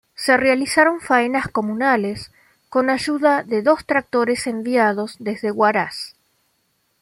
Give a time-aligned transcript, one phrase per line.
[0.15, 2.31] Se realizaron faenas comunales
[2.69, 6.15] con ayuda de dos tractores enviados desde Huaraz.